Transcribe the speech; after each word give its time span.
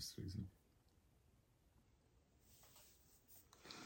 dois, 0.00 0.10
três, 0.12 0.34
né? 0.34 0.44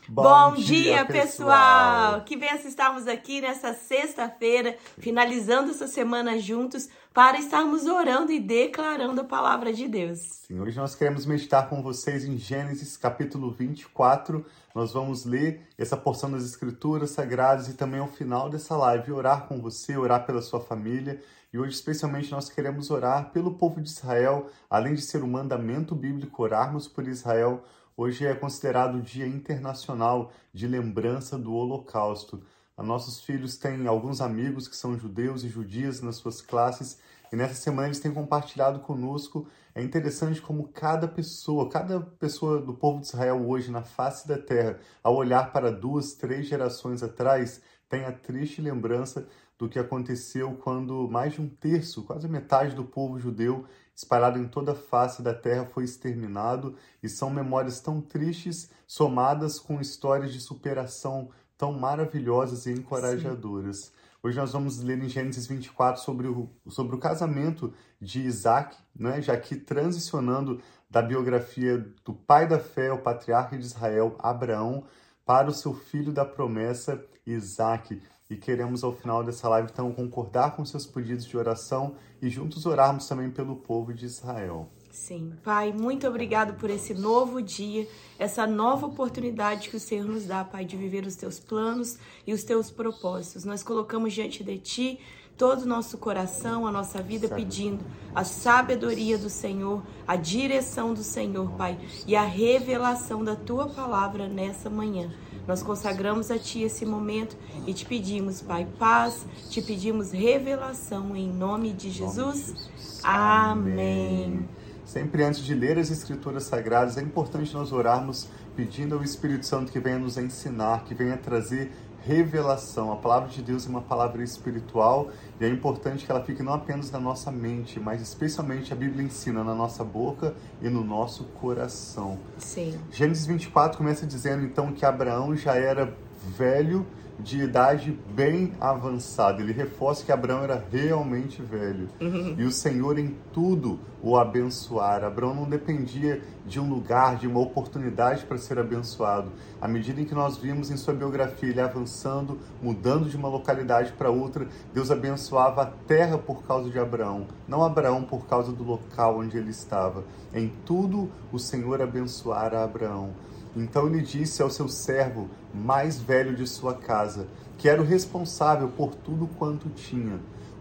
Bom, 0.06 0.22
Bom 0.22 0.54
dia, 0.54 0.66
dia, 0.66 1.06
pessoal! 1.06 2.20
Que 2.24 2.36
benção 2.36 2.68
estarmos 2.68 3.08
aqui 3.08 3.40
nessa 3.40 3.72
sexta-feira, 3.72 4.76
finalizando 4.98 5.70
essa 5.70 5.86
semana 5.86 6.38
juntos, 6.38 6.90
para 7.14 7.38
estarmos 7.38 7.86
orando 7.86 8.30
e 8.30 8.38
declarando 8.38 9.22
a 9.22 9.24
palavra 9.24 9.72
de 9.72 9.88
Deus. 9.88 10.18
Sim, 10.46 10.60
hoje 10.60 10.76
nós 10.76 10.94
queremos 10.94 11.24
meditar 11.24 11.70
com 11.70 11.82
vocês 11.82 12.26
em 12.26 12.36
Gênesis 12.36 12.98
capítulo 12.98 13.50
24. 13.50 14.44
Nós 14.74 14.92
vamos 14.92 15.24
ler 15.24 15.62
essa 15.78 15.96
porção 15.96 16.30
das 16.30 16.44
Escrituras 16.44 17.12
Sagradas 17.12 17.68
e 17.68 17.74
também 17.74 18.00
ao 18.00 18.08
final 18.08 18.50
dessa 18.50 18.76
live 18.76 19.10
orar 19.10 19.46
com 19.48 19.58
você, 19.58 19.96
orar 19.96 20.26
pela 20.26 20.42
sua 20.42 20.60
família. 20.60 21.22
E 21.54 21.58
hoje, 21.58 21.76
especialmente, 21.76 22.32
nós 22.32 22.48
queremos 22.48 22.90
orar 22.90 23.30
pelo 23.30 23.54
povo 23.54 23.80
de 23.80 23.88
Israel, 23.88 24.50
além 24.68 24.92
de 24.92 25.02
ser 25.02 25.22
um 25.22 25.30
mandamento 25.30 25.94
bíblico 25.94 26.42
orarmos 26.42 26.88
por 26.88 27.06
Israel 27.06 27.62
Hoje 27.96 28.26
é 28.26 28.34
considerado 28.34 28.96
o 28.96 29.02
Dia 29.02 29.24
Internacional 29.24 30.32
de 30.52 30.66
Lembrança 30.66 31.38
do 31.38 31.54
Holocausto. 31.54 32.42
Nossos 32.76 33.20
filhos 33.20 33.56
têm 33.56 33.86
alguns 33.86 34.20
amigos 34.20 34.66
que 34.66 34.74
são 34.74 34.98
judeus 34.98 35.44
e 35.44 35.48
judias 35.48 36.00
nas 36.00 36.16
suas 36.16 36.40
classes 36.40 36.98
e 37.32 37.36
nessa 37.36 37.54
semana 37.54 37.86
eles 37.86 38.00
têm 38.00 38.12
compartilhado 38.12 38.80
conosco. 38.80 39.46
É 39.72 39.80
interessante 39.80 40.42
como 40.42 40.66
cada 40.72 41.06
pessoa, 41.06 41.70
cada 41.70 42.00
pessoa 42.00 42.60
do 42.60 42.74
povo 42.74 43.00
de 43.00 43.06
Israel 43.06 43.48
hoje 43.48 43.70
na 43.70 43.84
face 43.84 44.26
da 44.26 44.38
terra, 44.38 44.80
ao 45.00 45.14
olhar 45.14 45.52
para 45.52 45.70
duas, 45.70 46.14
três 46.14 46.48
gerações 46.48 47.00
atrás, 47.00 47.62
tem 47.88 48.04
a 48.06 48.10
triste 48.10 48.60
lembrança 48.60 49.28
do 49.58 49.68
que 49.68 49.78
aconteceu 49.78 50.54
quando 50.62 51.08
mais 51.08 51.34
de 51.34 51.40
um 51.40 51.48
terço, 51.48 52.04
quase 52.04 52.28
metade 52.28 52.74
do 52.74 52.84
povo 52.84 53.18
judeu 53.18 53.64
espalhado 53.94 54.38
em 54.38 54.48
toda 54.48 54.72
a 54.72 54.74
face 54.74 55.22
da 55.22 55.32
terra 55.32 55.66
foi 55.66 55.84
exterminado, 55.84 56.74
e 57.02 57.08
são 57.08 57.30
memórias 57.30 57.80
tão 57.80 58.00
tristes 58.00 58.70
somadas 58.86 59.58
com 59.58 59.80
histórias 59.80 60.32
de 60.32 60.40
superação 60.40 61.30
tão 61.56 61.72
maravilhosas 61.72 62.66
e 62.66 62.72
encorajadoras. 62.72 63.76
Sim. 63.76 63.92
Hoje 64.22 64.38
nós 64.38 64.52
vamos 64.52 64.80
ler 64.80 65.00
em 65.02 65.08
Gênesis 65.08 65.46
24 65.46 66.02
sobre 66.02 66.26
o, 66.26 66.48
sobre 66.68 66.96
o 66.96 66.98
casamento 66.98 67.72
de 68.00 68.22
Isaac, 68.22 68.76
né? 68.98 69.22
já 69.22 69.36
que 69.36 69.54
transicionando 69.54 70.60
da 70.90 71.02
biografia 71.02 71.78
do 72.04 72.14
pai 72.14 72.48
da 72.48 72.58
fé, 72.58 72.90
o 72.90 73.02
patriarca 73.02 73.56
de 73.56 73.64
Israel, 73.64 74.16
Abraão, 74.18 74.84
para 75.24 75.48
o 75.48 75.54
seu 75.54 75.74
filho 75.74 76.12
da 76.12 76.24
promessa, 76.24 77.04
Isaac 77.26 78.02
e 78.30 78.36
queremos 78.36 78.82
ao 78.82 78.92
final 78.92 79.22
dessa 79.22 79.48
live 79.48 79.68
então 79.70 79.92
concordar 79.92 80.56
com 80.56 80.64
seus 80.64 80.86
pedidos 80.86 81.26
de 81.26 81.36
oração 81.36 81.94
e 82.22 82.28
juntos 82.30 82.64
orarmos 82.64 83.06
também 83.06 83.30
pelo 83.30 83.56
povo 83.56 83.92
de 83.92 84.06
Israel. 84.06 84.68
Sim, 84.90 85.32
Pai, 85.42 85.72
muito 85.72 86.06
obrigado 86.06 86.54
por 86.54 86.70
esse 86.70 86.94
novo 86.94 87.42
dia, 87.42 87.86
essa 88.18 88.46
nova 88.46 88.86
oportunidade 88.86 89.68
que 89.68 89.76
o 89.76 89.80
Senhor 89.80 90.06
nos 90.06 90.24
dá, 90.24 90.44
Pai, 90.44 90.64
de 90.64 90.76
viver 90.76 91.04
os 91.04 91.16
teus 91.16 91.40
planos 91.40 91.98
e 92.24 92.32
os 92.32 92.44
teus 92.44 92.70
propósitos. 92.70 93.44
Nós 93.44 93.62
colocamos 93.62 94.12
diante 94.12 94.44
de 94.44 94.56
ti 94.56 95.00
todo 95.36 95.62
o 95.62 95.66
nosso 95.66 95.98
coração, 95.98 96.66
a 96.66 96.70
nossa 96.70 97.02
vida, 97.02 97.28
pedindo 97.28 97.84
a 98.14 98.22
sabedoria 98.22 99.18
do 99.18 99.28
Senhor, 99.28 99.82
a 100.06 100.14
direção 100.14 100.94
do 100.94 101.02
Senhor, 101.02 101.50
Pai, 101.56 101.76
e 102.06 102.14
a 102.14 102.22
revelação 102.22 103.24
da 103.24 103.34
tua 103.34 103.68
palavra 103.68 104.28
nessa 104.28 104.70
manhã. 104.70 105.10
Nós 105.46 105.62
consagramos 105.62 106.30
a 106.30 106.38
Ti 106.38 106.62
esse 106.62 106.86
momento 106.86 107.36
e 107.66 107.74
te 107.74 107.84
pedimos, 107.84 108.40
Pai, 108.40 108.66
paz, 108.78 109.26
te 109.50 109.60
pedimos 109.60 110.10
revelação 110.12 111.14
em 111.16 111.30
nome 111.30 111.72
de 111.72 111.90
Jesus. 111.90 112.16
Nome 112.16 112.32
de 112.32 112.62
Jesus. 112.62 113.00
Amém. 113.04 114.48
Sempre 114.84 115.24
antes 115.24 115.42
de 115.42 115.54
ler 115.54 115.78
as 115.78 115.90
Escrituras 115.90 116.44
Sagradas, 116.44 116.98
é 116.98 117.02
importante 117.02 117.52
nós 117.54 117.72
orarmos 117.72 118.28
pedindo 118.54 118.94
ao 118.94 119.02
Espírito 119.02 119.46
Santo 119.46 119.72
que 119.72 119.80
venha 119.80 119.98
nos 119.98 120.16
ensinar, 120.18 120.84
que 120.84 120.94
venha 120.94 121.16
trazer 121.16 121.72
revelação. 122.04 122.92
A 122.92 122.96
palavra 122.96 123.28
de 123.28 123.42
Deus 123.42 123.66
é 123.66 123.68
uma 123.68 123.80
palavra 123.80 124.22
espiritual 124.22 125.08
e 125.40 125.44
é 125.44 125.48
importante 125.48 126.04
que 126.04 126.10
ela 126.10 126.22
fique 126.22 126.42
não 126.42 126.52
apenas 126.52 126.90
na 126.90 127.00
nossa 127.00 127.30
mente, 127.30 127.80
mas 127.80 128.02
especialmente 128.02 128.72
a 128.72 128.76
Bíblia 128.76 129.04
ensina 129.04 129.42
na 129.42 129.54
nossa 129.54 129.82
boca 129.82 130.34
e 130.60 130.68
no 130.68 130.84
nosso 130.84 131.24
coração. 131.40 132.18
Sim. 132.38 132.78
Gênesis 132.90 133.26
24 133.26 133.78
começa 133.78 134.06
dizendo 134.06 134.44
então 134.44 134.72
que 134.72 134.84
Abraão 134.84 135.34
já 135.34 135.54
era 135.54 135.92
velho 136.36 136.86
de 137.18 137.42
idade 137.42 137.98
bem 138.14 138.52
avançada. 138.60 139.40
Ele 139.40 139.52
reforça 139.52 140.04
que 140.04 140.12
Abraão 140.12 140.42
era 140.42 140.64
realmente 140.70 141.40
velho. 141.42 141.88
Uhum. 142.00 142.34
E 142.38 142.44
o 142.44 142.50
Senhor 142.50 142.98
em 142.98 143.16
tudo 143.32 143.78
o 144.02 144.18
abençoara. 144.18 145.06
Abraão 145.06 145.34
não 145.34 145.48
dependia 145.48 146.20
de 146.46 146.60
um 146.60 146.68
lugar, 146.68 147.16
de 147.16 147.26
uma 147.26 147.40
oportunidade 147.40 148.24
para 148.26 148.36
ser 148.36 148.58
abençoado. 148.58 149.32
À 149.60 149.66
medida 149.66 150.00
em 150.00 150.04
que 150.04 150.14
nós 150.14 150.36
vimos 150.36 150.70
em 150.70 150.76
sua 150.76 150.92
biografia 150.92 151.48
ele 151.48 151.60
avançando, 151.60 152.38
mudando 152.62 153.08
de 153.08 153.16
uma 153.16 153.28
localidade 153.28 153.92
para 153.92 154.10
outra, 154.10 154.46
Deus 154.74 154.90
abençoava 154.90 155.62
a 155.62 155.66
terra 155.66 156.18
por 156.18 156.42
causa 156.44 156.68
de 156.68 156.78
Abraão, 156.78 157.26
não 157.48 157.64
Abraão 157.64 158.02
por 158.02 158.26
causa 158.26 158.52
do 158.52 158.62
local 158.62 159.18
onde 159.18 159.38
ele 159.38 159.50
estava. 159.50 160.04
Em 160.34 160.52
tudo 160.66 161.10
o 161.32 161.38
Senhor 161.38 161.80
abençoara 161.80 162.62
Abraão. 162.62 163.14
Então 163.56 163.86
ele 163.86 164.00
disse 164.00 164.42
ao 164.42 164.50
seu 164.50 164.68
servo 164.68 165.28
mais 165.54 166.00
velho 166.00 166.34
de 166.34 166.46
sua 166.46 166.74
casa, 166.74 167.28
que 167.56 167.68
era 167.68 167.80
o 167.80 167.84
responsável 167.84 168.68
por 168.68 168.94
tudo 168.94 169.28
quanto 169.38 169.68
tinha: 169.68 170.18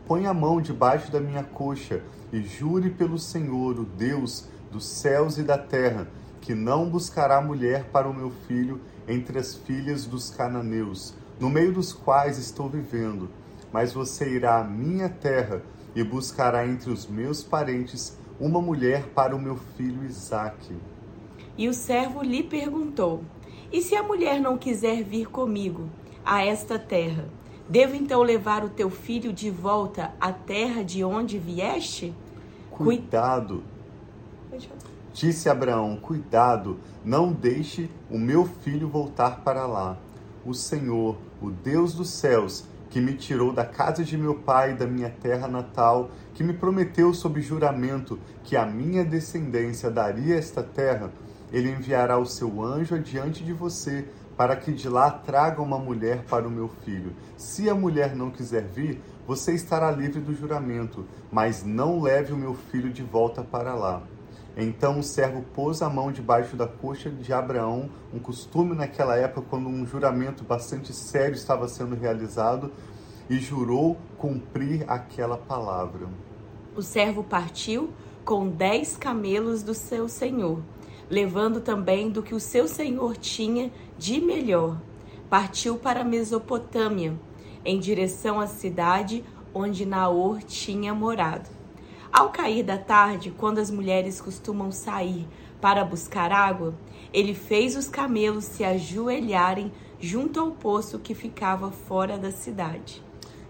Põe 0.07 0.27
a 0.27 0.33
mão 0.33 0.61
debaixo 0.61 1.11
da 1.11 1.19
minha 1.19 1.43
coxa 1.43 2.03
e 2.31 2.41
jure 2.43 2.89
pelo 2.89 3.17
Senhor, 3.17 3.79
o 3.79 3.85
Deus 3.85 4.47
dos 4.71 4.85
céus 4.85 5.37
e 5.37 5.43
da 5.43 5.57
terra, 5.57 6.07
que 6.41 6.53
não 6.53 6.89
buscará 6.89 7.41
mulher 7.41 7.85
para 7.85 8.07
o 8.07 8.13
meu 8.13 8.31
filho 8.47 8.81
entre 9.07 9.39
as 9.39 9.55
filhas 9.55 10.05
dos 10.05 10.29
cananeus, 10.29 11.13
no 11.39 11.49
meio 11.49 11.71
dos 11.71 11.93
quais 11.93 12.37
estou 12.37 12.69
vivendo. 12.69 13.29
Mas 13.71 13.93
você 13.93 14.29
irá 14.29 14.59
à 14.59 14.63
minha 14.63 15.09
terra 15.09 15.61
e 15.95 16.03
buscará 16.03 16.65
entre 16.67 16.91
os 16.91 17.07
meus 17.07 17.43
parentes 17.43 18.17
uma 18.39 18.61
mulher 18.61 19.07
para 19.15 19.35
o 19.35 19.39
meu 19.39 19.57
filho 19.77 20.03
Isaque. 20.03 20.75
E 21.57 21.67
o 21.67 21.73
servo 21.73 22.21
lhe 22.21 22.43
perguntou: 22.43 23.23
E 23.71 23.81
se 23.81 23.95
a 23.95 24.03
mulher 24.03 24.39
não 24.39 24.57
quiser 24.57 25.03
vir 25.03 25.29
comigo 25.29 25.89
a 26.25 26.43
esta 26.43 26.79
terra? 26.79 27.25
Devo 27.69 27.95
então 27.95 28.21
levar 28.21 28.63
o 28.63 28.69
teu 28.69 28.89
filho 28.89 29.31
de 29.31 29.49
volta 29.49 30.13
à 30.19 30.31
terra 30.31 30.83
de 30.83 31.03
onde 31.03 31.37
vieste? 31.37 32.13
Cuidado. 32.69 33.63
Disse 35.13 35.47
Abraão: 35.47 35.95
Cuidado, 35.95 36.79
não 37.05 37.31
deixe 37.31 37.89
o 38.09 38.17
meu 38.17 38.45
filho 38.45 38.87
voltar 38.87 39.41
para 39.41 39.65
lá. 39.65 39.97
O 40.45 40.53
Senhor, 40.53 41.15
o 41.41 41.49
Deus 41.49 41.93
dos 41.93 42.09
céus, 42.09 42.65
que 42.89 42.99
me 42.99 43.13
tirou 43.13 43.53
da 43.53 43.65
casa 43.65 44.03
de 44.03 44.17
meu 44.17 44.35
pai 44.35 44.75
da 44.75 44.85
minha 44.85 45.09
terra 45.09 45.47
natal, 45.47 46.11
que 46.33 46.43
me 46.43 46.53
prometeu 46.53 47.13
sob 47.13 47.41
juramento 47.41 48.19
que 48.43 48.55
a 48.55 48.65
minha 48.65 49.05
descendência 49.05 49.89
daria 49.89 50.35
esta 50.35 50.61
terra, 50.61 51.11
ele 51.53 51.69
enviará 51.69 52.17
o 52.17 52.25
seu 52.25 52.63
anjo 52.63 52.95
adiante 52.95 53.43
de 53.43 53.53
você, 53.53 54.07
para 54.35 54.55
que 54.55 54.73
de 54.73 54.89
lá 54.89 55.11
traga 55.11 55.61
uma 55.61 55.77
mulher 55.77 56.23
para 56.23 56.47
o 56.47 56.51
meu 56.51 56.67
filho. 56.67 57.13
Se 57.37 57.69
a 57.69 57.75
mulher 57.75 58.15
não 58.15 58.31
quiser 58.31 58.63
vir, 58.63 58.99
você 59.27 59.53
estará 59.53 59.91
livre 59.91 60.19
do 60.19 60.33
juramento, 60.33 61.05
mas 61.31 61.63
não 61.63 62.01
leve 62.01 62.33
o 62.33 62.37
meu 62.37 62.55
filho 62.55 62.91
de 62.91 63.03
volta 63.03 63.43
para 63.43 63.75
lá. 63.75 64.01
Então 64.57 64.99
o 64.99 65.03
servo 65.03 65.43
pôs 65.53 65.83
a 65.83 65.89
mão 65.89 66.11
debaixo 66.11 66.55
da 66.55 66.67
coxa 66.67 67.11
de 67.11 67.31
Abraão, 67.31 67.89
um 68.11 68.19
costume 68.19 68.75
naquela 68.75 69.15
época 69.15 69.45
quando 69.47 69.69
um 69.69 69.85
juramento 69.85 70.43
bastante 70.43 70.91
sério 70.91 71.35
estava 71.35 71.67
sendo 71.67 71.95
realizado, 71.95 72.71
e 73.29 73.37
jurou 73.37 73.97
cumprir 74.17 74.83
aquela 74.87 75.37
palavra. 75.37 76.07
O 76.75 76.81
servo 76.81 77.23
partiu 77.23 77.91
com 78.25 78.49
dez 78.49 78.97
camelos 78.97 79.63
do 79.63 79.73
seu 79.73 80.09
senhor 80.09 80.59
levando 81.13 81.61
também 81.61 82.09
do 82.09 82.23
que 82.23 82.33
o 82.33 82.39
seu 82.39 82.67
senhor 82.67 83.15
tinha 83.15 83.71
de 83.99 84.19
melhor. 84.19 84.81
Partiu 85.29 85.77
para 85.77 86.01
a 86.01 86.03
Mesopotâmia, 86.03 87.13
em 87.63 87.79
direção 87.79 88.39
à 88.39 88.47
cidade 88.47 89.23
onde 89.53 89.85
Naor 89.85 90.41
tinha 90.41 90.91
morado. 90.91 91.47
Ao 92.11 92.31
cair 92.31 92.63
da 92.63 92.79
tarde, 92.79 93.29
quando 93.29 93.59
as 93.59 93.69
mulheres 93.69 94.19
costumam 94.19 94.71
sair 94.71 95.27
para 95.61 95.85
buscar 95.85 96.31
água, 96.31 96.73
ele 97.13 97.35
fez 97.35 97.75
os 97.75 97.87
camelos 97.87 98.45
se 98.45 98.63
ajoelharem 98.63 99.71
junto 99.99 100.39
ao 100.39 100.49
poço 100.49 100.97
que 100.97 101.13
ficava 101.13 101.69
fora 101.69 102.17
da 102.17 102.31
cidade. 102.31 103.03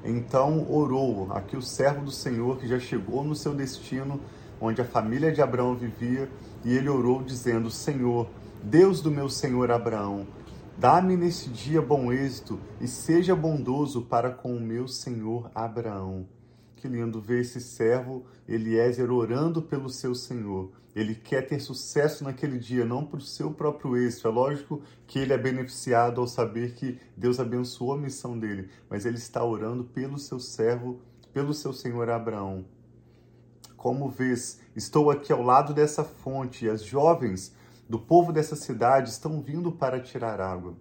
Então 0.04 0.70
orou, 0.70 1.30
aqui 1.32 1.56
o 1.56 1.62
servo 1.62 2.04
do 2.04 2.12
Senhor 2.12 2.58
que 2.58 2.68
já 2.68 2.78
chegou 2.78 3.24
no 3.24 3.34
seu 3.34 3.54
destino, 3.54 4.20
onde 4.60 4.82
a 4.82 4.86
família 4.86 5.32
de 5.32 5.42
Abraão 5.42 5.76
vivia, 5.76 6.30
e 6.64 6.76
ele 6.76 6.90
orou, 6.90 7.24
dizendo: 7.24 7.70
Senhor, 7.70 8.28
Deus 8.62 9.02
do 9.02 9.12
meu 9.12 9.30
senhor 9.30 9.72
Abraão, 9.72 10.26
dá-me 10.78 11.18
neste 11.18 11.50
dia 11.50 11.82
bom 11.82 12.12
êxito 12.12 12.60
e 12.80 12.88
seja 12.88 13.36
bondoso 13.36 14.04
para 14.04 14.32
com 14.32 14.56
o 14.56 14.62
meu 14.62 14.88
senhor 14.88 15.52
Abraão. 15.54 16.26
Que 16.76 16.88
lindo 16.88 17.22
ver 17.22 17.42
esse 17.42 17.62
servo 17.62 18.26
Eliezer 18.48 19.10
orando 19.12 19.62
pelo 19.62 19.90
seu 19.90 20.14
Senhor. 20.14 20.70
Ele 20.96 21.16
quer 21.16 21.44
ter 21.44 21.60
sucesso 21.60 22.24
naquele 22.24 22.60
dia, 22.60 22.86
não 22.86 23.06
para 23.06 23.18
o 23.18 23.22
seu 23.22 23.52
próprio 23.52 23.96
êxito. 23.96 24.28
É 24.28 24.32
lógico 24.32 24.82
que 25.08 25.18
ele 25.18 25.34
é 25.34 25.38
beneficiado 25.38 26.20
ao 26.20 26.28
saber 26.28 26.74
que 26.74 27.00
Deus 27.16 27.40
abençoou 27.40 27.94
a 27.94 27.98
missão 27.98 28.38
dele, 28.38 28.70
mas 28.90 29.06
ele 29.06 29.18
está 29.18 29.44
orando 29.44 29.86
pelo 29.86 30.20
seu 30.20 30.40
servo, 30.40 31.00
pelo 31.34 31.54
seu 31.54 31.74
Senhor 31.74 32.10
Abraão. 32.10 32.66
Como 33.84 34.08
vês, 34.08 34.62
estou 34.74 35.12
aqui 35.12 35.34
ao 35.34 35.42
lado 35.42 35.74
dessa 35.74 36.06
fonte 36.06 36.64
e 36.64 36.70
as 36.70 36.86
jovens 36.86 37.54
do 37.90 38.00
povo 38.00 38.32
dessa 38.32 38.56
cidade 38.56 39.10
estão 39.10 39.42
vindo 39.42 39.74
para 39.74 40.00
tirar 40.00 40.40
água. 40.40 40.74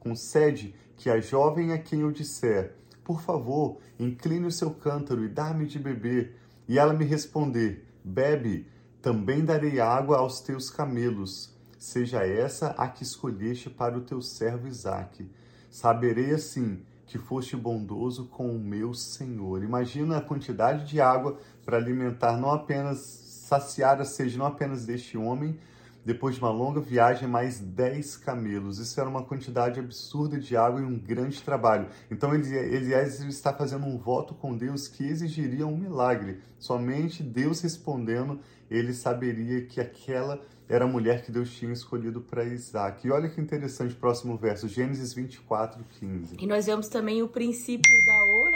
Concede 0.00 0.74
que 0.96 1.08
a 1.08 1.20
jovem 1.20 1.72
a 1.72 1.78
quem 1.78 2.00
eu 2.00 2.10
disser, 2.10 2.74
por 3.04 3.22
favor, 3.22 3.78
incline 4.00 4.48
o 4.48 4.50
seu 4.50 4.72
cântaro 4.72 5.24
e 5.24 5.28
dá-me 5.28 5.64
de 5.64 5.78
beber. 5.78 6.40
E 6.66 6.76
ela 6.76 6.92
me 6.92 7.04
responder: 7.04 7.86
Bebe, 8.02 8.66
também 9.00 9.44
darei 9.44 9.78
água 9.78 10.18
aos 10.18 10.40
teus 10.40 10.70
camelos. 10.70 11.54
Seja 11.78 12.26
essa 12.26 12.70
a 12.70 12.88
que 12.88 13.04
escolheste 13.04 13.70
para 13.70 13.96
o 13.96 14.00
teu 14.00 14.20
servo 14.20 14.66
Isaque. 14.66 15.30
Saberei 15.70 16.32
assim 16.32 16.82
que 17.10 17.18
foste 17.18 17.56
bondoso 17.56 18.26
com 18.26 18.54
o 18.54 18.60
meu 18.60 18.94
Senhor. 18.94 19.64
Imagina 19.64 20.18
a 20.18 20.20
quantidade 20.20 20.86
de 20.86 21.00
água 21.00 21.40
para 21.70 21.78
alimentar 21.78 22.36
não 22.36 22.50
apenas 22.50 22.98
saciar 22.98 24.00
a 24.00 24.04
sede 24.04 24.36
não 24.36 24.44
apenas 24.46 24.84
deste 24.84 25.16
homem, 25.16 25.56
depois 26.04 26.34
de 26.34 26.40
uma 26.40 26.50
longa 26.50 26.80
viagem, 26.80 27.28
mais 27.28 27.60
10 27.60 28.16
camelos. 28.16 28.80
Isso 28.80 28.98
era 28.98 29.08
uma 29.08 29.22
quantidade 29.22 29.78
absurda 29.78 30.36
de 30.36 30.56
água 30.56 30.80
e 30.80 30.84
um 30.84 30.98
grande 30.98 31.40
trabalho. 31.40 31.86
Então 32.10 32.34
Elias 32.34 33.20
está 33.20 33.52
fazendo 33.52 33.86
um 33.86 33.96
voto 33.96 34.34
com 34.34 34.56
Deus 34.56 34.88
que 34.88 35.06
exigiria 35.06 35.64
um 35.64 35.76
milagre. 35.76 36.40
Somente 36.58 37.22
Deus 37.22 37.60
respondendo, 37.60 38.40
ele 38.68 38.92
saberia 38.92 39.64
que 39.64 39.80
aquela 39.80 40.42
era 40.68 40.84
a 40.84 40.88
mulher 40.88 41.22
que 41.22 41.30
Deus 41.30 41.52
tinha 41.52 41.72
escolhido 41.72 42.20
para 42.20 42.44
Isaac. 42.44 43.06
E 43.06 43.12
olha 43.12 43.28
que 43.28 43.40
interessante, 43.40 43.94
próximo 43.94 44.36
verso, 44.36 44.66
Gênesis 44.66 45.12
24, 45.12 45.84
15. 46.00 46.36
E 46.40 46.46
nós 46.48 46.66
vemos 46.66 46.88
também 46.88 47.22
o 47.22 47.28
princípio 47.28 47.92
da. 48.06 48.49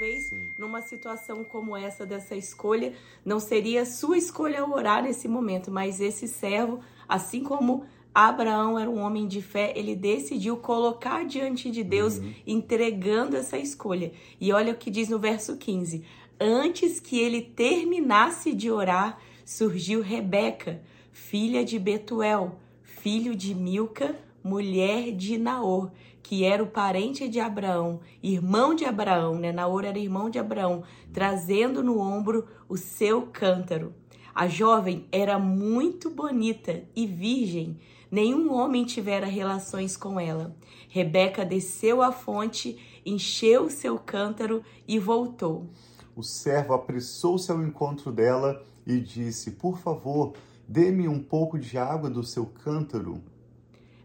Talvez 0.00 0.22
Sim. 0.22 0.48
numa 0.56 0.80
situação 0.80 1.44
como 1.44 1.76
essa, 1.76 2.06
dessa 2.06 2.34
escolha, 2.34 2.94
não 3.22 3.38
seria 3.38 3.84
sua 3.84 4.16
escolha 4.16 4.64
orar 4.64 5.02
nesse 5.02 5.28
momento, 5.28 5.70
mas 5.70 6.00
esse 6.00 6.26
servo, 6.26 6.80
assim 7.06 7.44
como 7.44 7.84
Abraão 8.14 8.78
era 8.78 8.88
um 8.88 8.98
homem 8.98 9.28
de 9.28 9.42
fé, 9.42 9.74
ele 9.76 9.94
decidiu 9.94 10.56
colocar 10.56 11.26
diante 11.26 11.70
de 11.70 11.84
Deus, 11.84 12.16
uhum. 12.16 12.32
entregando 12.46 13.36
essa 13.36 13.58
escolha. 13.58 14.10
E 14.40 14.50
olha 14.54 14.72
o 14.72 14.76
que 14.76 14.90
diz 14.90 15.10
no 15.10 15.18
verso 15.18 15.58
15: 15.58 16.02
Antes 16.40 16.98
que 16.98 17.20
ele 17.20 17.42
terminasse 17.42 18.54
de 18.54 18.70
orar, 18.70 19.20
surgiu 19.44 20.00
Rebeca 20.00 20.80
filha 21.12 21.62
de 21.62 21.78
Betuel, 21.78 22.58
filho 22.82 23.36
de 23.36 23.54
Milca, 23.54 24.16
mulher 24.42 25.12
de 25.12 25.38
Naor, 25.38 25.90
que 26.22 26.44
era 26.44 26.62
o 26.62 26.66
parente 26.66 27.28
de 27.28 27.40
Abraão, 27.40 28.00
irmão 28.22 28.74
de 28.74 28.84
Abraão, 28.84 29.38
né? 29.38 29.52
Naor 29.52 29.84
era 29.84 29.98
irmão 29.98 30.30
de 30.30 30.38
Abraão, 30.38 30.82
trazendo 31.12 31.82
no 31.82 31.98
ombro 31.98 32.46
o 32.68 32.76
seu 32.76 33.22
cântaro. 33.22 33.94
A 34.34 34.46
jovem 34.46 35.06
era 35.10 35.38
muito 35.38 36.10
bonita 36.10 36.82
e 36.94 37.06
virgem, 37.06 37.78
nenhum 38.10 38.52
homem 38.52 38.84
tivera 38.84 39.26
relações 39.26 39.96
com 39.96 40.20
ela. 40.20 40.54
Rebeca 40.88 41.44
desceu 41.44 42.02
à 42.02 42.12
fonte, 42.12 42.78
encheu 43.04 43.68
seu 43.68 43.98
cântaro 43.98 44.62
e 44.86 44.98
voltou. 44.98 45.68
O 46.14 46.22
servo 46.22 46.74
apressou-se 46.74 47.50
ao 47.50 47.62
encontro 47.62 48.12
dela 48.12 48.62
e 48.86 49.00
disse: 49.00 49.52
Por 49.52 49.78
favor, 49.78 50.34
Dê-me 50.72 51.08
um 51.08 51.20
pouco 51.20 51.58
de 51.58 51.76
água 51.76 52.08
do 52.08 52.22
seu 52.22 52.46
cântaro. 52.46 53.20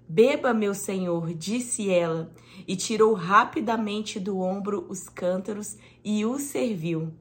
Beba, 0.08 0.54
meu 0.54 0.74
senhor, 0.74 1.34
disse 1.34 1.90
ela, 1.90 2.32
e 2.68 2.76
tirou 2.76 3.14
rapidamente 3.14 4.20
do 4.20 4.40
ombro 4.40 4.86
os 4.90 5.10
cântaros 5.10 5.78
e 6.04 6.26
o 6.26 6.38
serviu. 6.38 7.12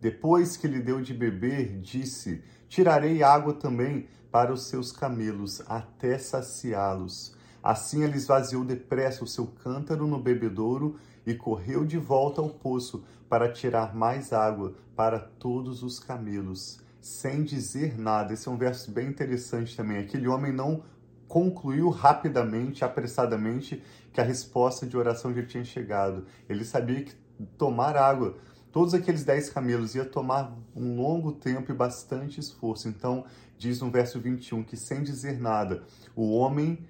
Depois 0.00 0.56
que 0.56 0.66
lhe 0.66 0.80
deu 0.80 1.00
de 1.00 1.12
beber, 1.12 1.78
disse: 1.80 2.42
Tirarei 2.68 3.22
água 3.22 3.52
também 3.52 4.06
para 4.30 4.52
os 4.52 4.66
seus 4.66 4.90
camelos, 4.90 5.62
até 5.66 6.16
saciá-los. 6.18 7.36
Assim 7.62 8.02
ele 8.02 8.16
esvaziou 8.16 8.64
depressa 8.64 9.22
o 9.22 9.28
seu 9.28 9.46
cântaro 9.46 10.06
no 10.06 10.18
bebedouro 10.18 10.96
e 11.24 11.34
correu 11.34 11.84
de 11.84 11.98
volta 11.98 12.40
ao 12.40 12.48
poço 12.48 13.04
para 13.28 13.52
tirar 13.52 13.94
mais 13.94 14.32
água 14.32 14.74
para 14.96 15.18
todos 15.18 15.82
os 15.82 16.00
camelos 16.00 16.82
sem 17.02 17.42
dizer 17.42 17.98
nada. 17.98 18.32
Esse 18.32 18.48
é 18.48 18.50
um 18.50 18.56
verso 18.56 18.90
bem 18.92 19.08
interessante 19.08 19.76
também. 19.76 19.98
Aquele 19.98 20.28
homem 20.28 20.52
não 20.52 20.84
concluiu 21.32 21.88
rapidamente, 21.88 22.84
apressadamente, 22.84 23.82
que 24.12 24.20
a 24.20 24.22
resposta 24.22 24.84
de 24.86 24.98
oração 24.98 25.32
já 25.32 25.42
tinha 25.42 25.64
chegado. 25.64 26.26
Ele 26.46 26.62
sabia 26.62 27.02
que 27.02 27.14
tomar 27.56 27.96
água, 27.96 28.36
todos 28.70 28.92
aqueles 28.92 29.24
dez 29.24 29.48
camelos, 29.48 29.94
ia 29.94 30.04
tomar 30.04 30.54
um 30.76 30.94
longo 31.00 31.32
tempo 31.32 31.72
e 31.72 31.74
bastante 31.74 32.38
esforço. 32.38 32.86
Então, 32.86 33.24
diz 33.56 33.80
no 33.80 33.90
verso 33.90 34.20
21 34.20 34.62
que, 34.62 34.76
sem 34.76 35.02
dizer 35.02 35.40
nada, 35.40 35.84
o 36.14 36.36
homem 36.36 36.86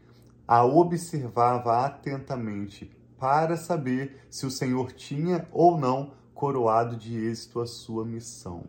a 0.49 0.65
observava 0.65 1.87
atentamente 1.87 2.91
para 3.21 3.57
saber 3.57 4.27
se 4.29 4.45
o 4.45 4.51
Senhor 4.51 4.91
tinha 4.91 5.47
ou 5.53 5.79
não 5.79 6.15
coroado 6.35 6.97
de 6.97 7.17
êxito 7.17 7.61
a 7.61 7.67
sua 7.69 8.05
missão. 8.05 8.65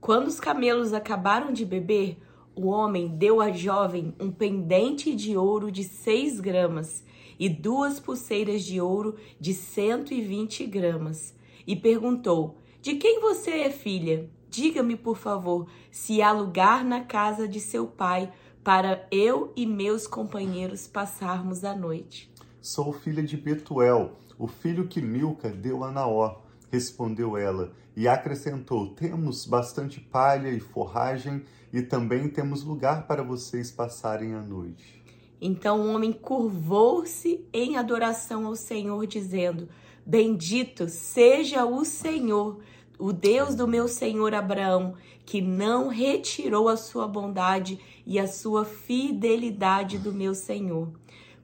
Quando 0.00 0.28
os 0.28 0.40
camelos 0.40 0.94
acabaram 0.94 1.52
de 1.52 1.66
beber, 1.66 2.16
o 2.58 2.66
homem 2.66 3.06
deu 3.06 3.40
à 3.40 3.52
jovem 3.52 4.12
um 4.18 4.32
pendente 4.32 5.14
de 5.14 5.36
ouro 5.36 5.70
de 5.70 5.84
seis 5.84 6.40
gramas 6.40 7.04
e 7.38 7.48
duas 7.48 8.00
pulseiras 8.00 8.64
de 8.64 8.80
ouro 8.80 9.14
de 9.38 9.54
cento 9.54 10.12
e 10.12 10.20
vinte 10.20 10.66
gramas, 10.66 11.36
e 11.64 11.76
perguntou: 11.76 12.56
De 12.82 12.96
quem 12.96 13.20
você 13.20 13.50
é 13.60 13.70
filha? 13.70 14.28
Diga-me, 14.50 14.96
por 14.96 15.16
favor, 15.16 15.68
se 15.90 16.20
há 16.20 16.32
lugar 16.32 16.84
na 16.84 17.04
casa 17.04 17.46
de 17.46 17.60
seu 17.60 17.86
pai 17.86 18.32
para 18.64 19.06
eu 19.12 19.52
e 19.54 19.64
meus 19.64 20.08
companheiros 20.08 20.88
passarmos 20.88 21.62
a 21.62 21.76
noite. 21.76 22.28
Sou 22.60 22.92
filha 22.92 23.22
de 23.22 23.36
Betuel, 23.36 24.16
o 24.36 24.48
filho 24.48 24.88
que 24.88 25.00
Milca 25.00 25.48
deu 25.48 25.84
a 25.84 25.92
Naó 25.92 26.47
respondeu 26.70 27.36
ela, 27.36 27.72
e 27.96 28.06
acrescentou: 28.06 28.88
Temos 28.94 29.44
bastante 29.44 30.00
palha 30.00 30.48
e 30.48 30.60
forragem, 30.60 31.42
e 31.72 31.82
também 31.82 32.28
temos 32.28 32.62
lugar 32.62 33.06
para 33.06 33.22
vocês 33.22 33.70
passarem 33.70 34.34
a 34.34 34.40
noite. 34.40 35.02
Então 35.40 35.80
o 35.80 35.94
homem 35.94 36.12
curvou-se 36.12 37.46
em 37.52 37.76
adoração 37.76 38.46
ao 38.46 38.56
Senhor, 38.56 39.06
dizendo: 39.06 39.68
Bendito 40.04 40.88
seja 40.88 41.64
o 41.64 41.84
Senhor, 41.84 42.60
o 42.98 43.12
Deus 43.12 43.54
do 43.54 43.68
meu 43.68 43.86
senhor 43.86 44.34
Abraão, 44.34 44.94
que 45.24 45.40
não 45.40 45.88
retirou 45.88 46.68
a 46.68 46.76
sua 46.76 47.06
bondade 47.06 47.78
e 48.06 48.18
a 48.18 48.26
sua 48.26 48.64
fidelidade 48.64 49.98
do 49.98 50.12
meu 50.12 50.34
senhor. 50.34 50.88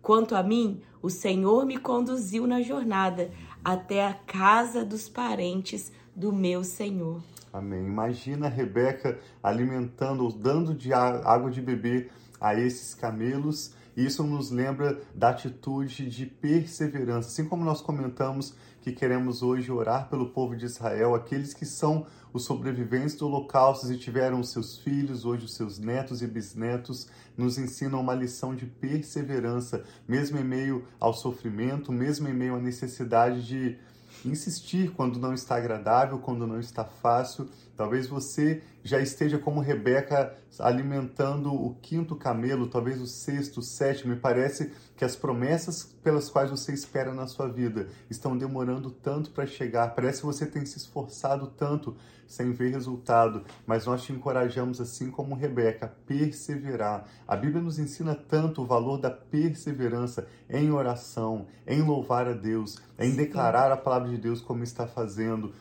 Quanto 0.01 0.35
a 0.35 0.43
mim, 0.43 0.81
o 1.01 1.11
Senhor 1.11 1.65
me 1.65 1.77
conduziu 1.77 2.47
na 2.47 2.63
jornada 2.63 3.31
até 3.65 4.07
a 4.07 4.13
casa 4.13 4.85
dos 4.85 5.09
parentes 5.09 5.91
do 6.15 6.33
meu 6.33 6.63
Senhor. 6.63 7.23
Amém. 7.53 7.87
Imagina 7.87 8.49
Rebeca 8.49 9.19
alimentando, 9.43 10.29
dando 10.31 10.75
de 10.75 10.93
água 10.93 11.51
de 11.51 11.61
beber 11.61 12.11
a 12.41 12.55
esses 12.55 12.95
camelos. 12.95 13.73
Isso 13.97 14.25
nos 14.25 14.51
lembra 14.51 15.01
da 15.15 15.31
atitude 15.31 16.09
de 16.09 16.27
perseverança. 16.27 17.29
Assim 17.29 17.45
como 17.45 17.65
nós 17.65 17.81
comentamos 17.81 18.55
que 18.81 18.93
queremos 18.93 19.43
hoje 19.43 19.73
orar 19.73 20.09
pelo 20.11 20.31
povo 20.31 20.55
de 20.55 20.67
Israel, 20.67 21.15
aqueles 21.15 21.55
que 21.55 21.65
são 21.65 22.07
os 22.35 22.45
sobreviventes 22.45 23.15
do 23.15 23.27
Holocausto 23.27 23.91
e 23.91 23.97
tiveram 23.97 24.43
seus 24.43 24.77
filhos, 24.79 25.25
hoje 25.25 25.47
os 25.47 25.55
seus 25.55 25.79
netos 25.79 26.21
e 26.21 26.27
bisnetos, 26.27 27.09
nos 27.37 27.57
ensinam 27.57 28.01
uma 28.01 28.15
lição 28.15 28.55
de 28.55 28.67
perseverança, 28.67 29.85
mesmo 30.07 30.39
em 30.39 30.45
meio 30.45 30.85
ao 31.01 31.15
sofrimento, 31.15 31.93
mesmo 31.93 32.29
em 32.29 32.35
meio 32.35 32.57
à 32.57 32.59
necessidade 32.59 33.47
de 33.47 33.79
insistir 34.25 34.91
quando 34.91 35.19
não 35.19 35.33
está 35.33 35.57
agradável, 35.57 36.19
quando 36.19 36.47
não 36.47 36.61
está 36.61 36.85
fácil. 36.85 37.49
Talvez 37.77 38.07
você 38.07 38.63
já 38.83 39.01
esteja 39.01 39.39
como 39.39 39.61
Rebeca 39.61 40.37
alimentando 40.59 41.53
o 41.53 41.75
quinto 41.83 42.15
camelo, 42.15 42.69
talvez 42.69 43.01
o 43.01 43.07
sexto, 43.07 43.59
o 43.59 43.63
sétimo. 43.63 44.15
Me 44.15 44.21
parece 44.21 44.71
que 44.97 45.05
as 45.05 45.17
promessas 45.17 45.83
pelas 46.03 46.29
quais 46.29 46.51
você 46.51 46.73
espera 46.73 47.13
na 47.13 47.27
sua 47.27 47.49
vida 47.49 47.89
estão 48.09 48.39
demorando 48.39 48.91
tanto 48.91 49.31
para 49.31 49.47
chegar. 49.47 49.95
Parece 49.95 50.21
que 50.21 50.27
você 50.27 50.47
tem 50.47 50.65
se 50.65 50.79
esforçado 50.79 51.49
tanto 51.49 51.97
sem 52.27 52.53
ver 52.53 52.71
resultado, 52.71 53.45
mas 53.67 53.87
nós 53.87 54.03
te 54.03 54.13
encorajamos, 54.13 54.81
assim 54.81 55.11
como 55.11 55.35
Rebeca, 55.35 55.87
a 55.87 55.89
perseverar. 55.89 57.07
A 57.27 57.37
Bíblia 57.37 57.63
nos 57.63 57.79
ensina 57.79 58.15
tanto 58.15 58.63
o 58.63 58.67
valor 58.67 58.99
da 58.99 59.11
perseverança 59.11 60.27
em 60.49 60.71
oração, 60.71 61.47
em 61.67 61.83
louvar 61.83 62.29
a 62.29 62.33
Deus, 62.33 62.81
em 62.99 63.15
declarar 63.15 63.73
a 63.73 63.77
palavra 63.77 64.09
de 64.09 64.19
Deus 64.19 64.41
como 64.41 64.63
está 64.63 64.87
fazendo 64.87 65.53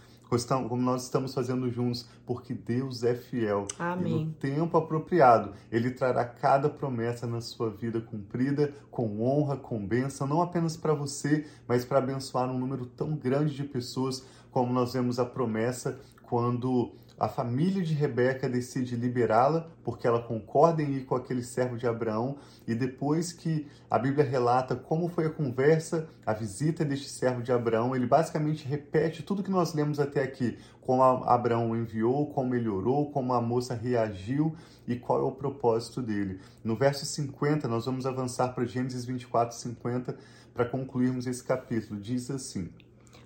como 0.67 0.81
nós 0.81 1.03
estamos 1.03 1.33
fazendo 1.33 1.69
juntos, 1.69 2.07
porque 2.25 2.53
Deus 2.53 3.03
é 3.03 3.13
fiel. 3.13 3.67
Amém. 3.77 4.21
E 4.21 4.25
no 4.25 4.31
tempo 4.33 4.77
apropriado, 4.77 5.53
Ele 5.71 5.91
trará 5.91 6.25
cada 6.25 6.69
promessa 6.69 7.27
na 7.27 7.41
sua 7.41 7.69
vida 7.69 8.01
cumprida, 8.01 8.73
com 8.89 9.21
honra, 9.21 9.55
com 9.55 9.85
bênção, 9.85 10.27
não 10.27 10.41
apenas 10.41 10.75
para 10.75 10.93
você, 10.93 11.45
mas 11.67 11.85
para 11.85 11.99
abençoar 11.99 12.49
um 12.49 12.57
número 12.57 12.85
tão 12.85 13.15
grande 13.15 13.55
de 13.55 13.63
pessoas, 13.63 14.25
como 14.51 14.73
nós 14.73 14.93
vemos 14.93 15.19
a 15.19 15.25
promessa 15.25 15.99
quando 16.23 16.91
a 17.23 17.29
família 17.29 17.81
de 17.81 17.93
Rebeca 17.93 18.49
decide 18.49 18.97
liberá-la, 18.97 19.69
porque 19.81 20.05
ela 20.05 20.21
concorda 20.21 20.83
em 20.83 20.95
ir 20.95 21.05
com 21.05 21.15
aquele 21.15 21.41
servo 21.41 21.77
de 21.77 21.87
Abraão, 21.87 22.35
e 22.67 22.75
depois 22.75 23.31
que 23.31 23.65
a 23.89 23.97
Bíblia 23.97 24.25
relata 24.25 24.75
como 24.75 25.07
foi 25.07 25.27
a 25.27 25.29
conversa, 25.29 26.09
a 26.25 26.33
visita 26.33 26.83
deste 26.83 27.07
servo 27.07 27.41
de 27.41 27.49
Abraão, 27.49 27.95
ele 27.95 28.05
basicamente 28.05 28.67
repete 28.67 29.23
tudo 29.23 29.41
que 29.41 29.49
nós 29.49 29.73
lemos 29.73 30.01
até 30.01 30.21
aqui, 30.21 30.57
como 30.81 31.01
Abraão 31.01 31.73
enviou, 31.73 32.27
como 32.27 32.55
ele 32.55 32.67
orou, 32.67 33.09
como 33.09 33.31
a 33.31 33.39
moça 33.39 33.73
reagiu 33.73 34.53
e 34.85 34.97
qual 34.97 35.21
é 35.21 35.23
o 35.23 35.31
propósito 35.31 36.01
dele. 36.01 36.41
No 36.61 36.75
verso 36.75 37.05
50, 37.05 37.69
nós 37.69 37.85
vamos 37.85 38.05
avançar 38.05 38.49
para 38.49 38.65
Gênesis 38.65 39.05
24, 39.05 39.55
50, 39.55 40.17
para 40.53 40.65
concluirmos 40.65 41.25
esse 41.25 41.41
capítulo. 41.41 42.01
Diz 42.01 42.29
assim: 42.29 42.69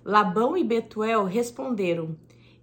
Labão 0.04 0.56
e 0.56 0.62
Betuel 0.62 1.24
responderam: 1.24 2.16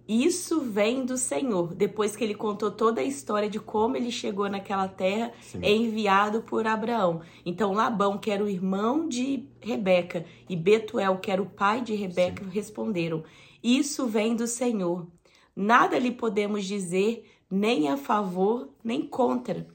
isso 0.08 0.60
vem 0.60 1.04
do 1.04 1.16
Senhor. 1.16 1.74
Depois 1.74 2.14
que 2.14 2.22
ele 2.22 2.34
contou 2.34 2.70
toda 2.70 3.00
a 3.00 3.04
história 3.04 3.48
de 3.48 3.58
como 3.58 3.96
ele 3.96 4.10
chegou 4.10 4.48
naquela 4.48 4.86
terra, 4.86 5.32
Sim. 5.40 5.58
é 5.62 5.74
enviado 5.74 6.42
por 6.42 6.66
Abraão. 6.66 7.22
Então 7.44 7.72
Labão, 7.72 8.16
que 8.16 8.30
era 8.30 8.44
o 8.44 8.48
irmão 8.48 9.08
de 9.08 9.48
Rebeca, 9.60 10.24
e 10.48 10.54
Betuel, 10.54 11.18
que 11.18 11.30
era 11.30 11.42
o 11.42 11.50
pai 11.50 11.80
de 11.80 11.94
Rebeca, 11.94 12.44
Sim. 12.44 12.50
responderam: 12.50 13.24
Isso 13.62 14.06
vem 14.06 14.36
do 14.36 14.46
Senhor. 14.46 15.06
Nada 15.54 15.98
lhe 15.98 16.12
podemos 16.12 16.64
dizer, 16.64 17.24
nem 17.50 17.88
a 17.88 17.96
favor, 17.96 18.68
nem 18.84 19.02
contra. 19.02 19.66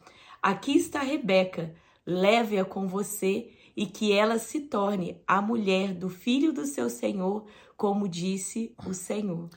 Aqui 0.42 0.78
está 0.78 1.02
Rebeca, 1.02 1.74
leve-a 2.06 2.64
com 2.64 2.88
você 2.88 3.52
e 3.76 3.86
que 3.86 4.12
ela 4.12 4.38
se 4.38 4.62
torne 4.62 5.18
a 5.28 5.42
mulher 5.42 5.94
do 5.94 6.10
filho 6.10 6.54
do 6.54 6.66
seu 6.66 6.90
senhor, 6.90 7.46
como 7.76 8.08
disse 8.08 8.76
o 8.86 8.94
Senhor. 8.94 9.50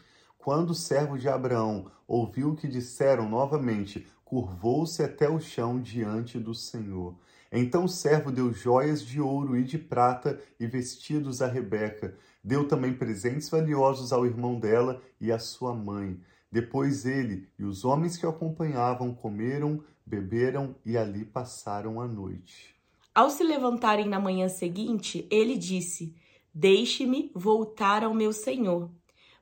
Quando 0.44 0.70
o 0.70 0.74
servo 0.74 1.16
de 1.16 1.26
Abraão 1.26 1.86
ouviu 2.06 2.50
o 2.50 2.54
que 2.54 2.68
disseram 2.68 3.26
novamente, 3.26 4.06
curvou-se 4.26 5.02
até 5.02 5.26
o 5.26 5.40
chão 5.40 5.80
diante 5.80 6.38
do 6.38 6.54
Senhor. 6.54 7.14
Então 7.50 7.84
o 7.84 7.88
servo 7.88 8.30
deu 8.30 8.52
joias 8.52 9.02
de 9.02 9.22
ouro 9.22 9.56
e 9.56 9.64
de 9.64 9.78
prata 9.78 10.38
e 10.60 10.66
vestidos 10.66 11.40
a 11.40 11.46
Rebeca. 11.46 12.14
Deu 12.44 12.68
também 12.68 12.92
presentes 12.92 13.48
valiosos 13.48 14.12
ao 14.12 14.26
irmão 14.26 14.60
dela 14.60 15.00
e 15.18 15.32
à 15.32 15.38
sua 15.38 15.74
mãe. 15.74 16.20
Depois 16.52 17.06
ele 17.06 17.48
e 17.58 17.64
os 17.64 17.82
homens 17.82 18.18
que 18.18 18.26
o 18.26 18.28
acompanhavam 18.28 19.14
comeram, 19.14 19.82
beberam 20.04 20.74
e 20.84 20.98
ali 20.98 21.24
passaram 21.24 22.02
a 22.02 22.06
noite. 22.06 22.76
Ao 23.14 23.30
se 23.30 23.42
levantarem 23.42 24.06
na 24.06 24.20
manhã 24.20 24.50
seguinte, 24.50 25.26
ele 25.30 25.56
disse: 25.56 26.14
Deixe-me 26.52 27.32
voltar 27.34 28.04
ao 28.04 28.12
meu 28.12 28.30
senhor. 28.30 28.90